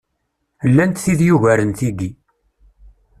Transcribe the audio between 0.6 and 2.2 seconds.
Llant tid yugaren tiggi.